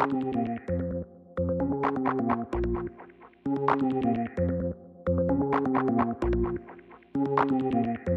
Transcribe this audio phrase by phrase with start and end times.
[0.00, 0.24] Thank
[8.08, 8.09] you.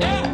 [0.00, 0.31] Yeah.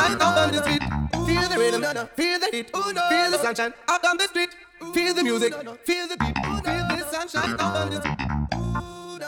[0.00, 0.82] Sunshine on the street.
[1.26, 1.82] Feel the rhythm,
[2.16, 4.50] feel the heat, feel the sunshine up on the street.
[4.94, 5.52] Feel the music,
[5.84, 8.18] feel the beat, feel the sunshine on the street.
[8.54, 9.18] Ooh.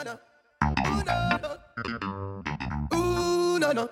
[2.94, 3.60] Ooh.
[3.64, 3.88] Ooh.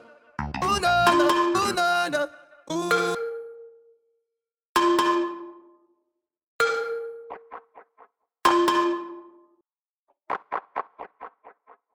[2.73, 2.91] Ooh.
[2.93, 3.20] Ooh.